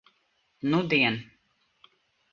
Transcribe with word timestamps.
Nudien. 0.69 1.21